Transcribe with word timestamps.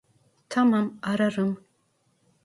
Tamam, 0.49 0.99
ararım. 1.01 1.57